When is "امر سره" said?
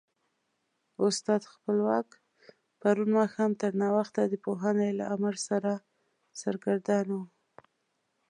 5.15-5.71